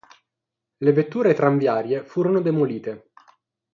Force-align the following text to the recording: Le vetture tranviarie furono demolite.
Le 0.77 0.93
vetture 0.93 1.35
tranviarie 1.35 2.01
furono 2.03 2.41
demolite. 2.41 3.11